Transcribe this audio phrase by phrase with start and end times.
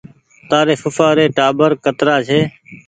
[0.49, 2.39] تآري ڦوڦآ ري ٽآٻر ڪترآ ڇي